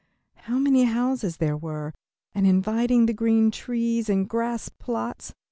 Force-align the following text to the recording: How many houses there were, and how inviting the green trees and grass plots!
How 0.33 0.57
many 0.57 0.85
houses 0.85 1.37
there 1.37 1.55
were, 1.55 1.93
and 2.33 2.47
how 2.47 2.49
inviting 2.49 3.05
the 3.05 3.13
green 3.13 3.51
trees 3.51 4.09
and 4.09 4.27
grass 4.27 4.67
plots! 4.67 5.35